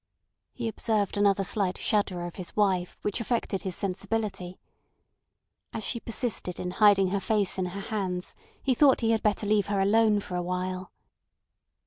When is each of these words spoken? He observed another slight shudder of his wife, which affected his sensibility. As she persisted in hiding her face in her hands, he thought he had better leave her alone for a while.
He 0.51 0.67
observed 0.67 1.15
another 1.15 1.43
slight 1.43 1.77
shudder 1.77 2.25
of 2.25 2.37
his 2.37 2.55
wife, 2.55 2.97
which 3.03 3.21
affected 3.21 3.61
his 3.61 3.75
sensibility. 3.75 4.57
As 5.73 5.83
she 5.83 5.99
persisted 5.99 6.59
in 6.59 6.71
hiding 6.71 7.09
her 7.09 7.19
face 7.19 7.59
in 7.59 7.67
her 7.67 7.81
hands, 7.81 8.33
he 8.63 8.73
thought 8.73 9.01
he 9.01 9.11
had 9.11 9.21
better 9.21 9.45
leave 9.45 9.67
her 9.67 9.79
alone 9.79 10.19
for 10.19 10.35
a 10.35 10.41
while. 10.41 10.91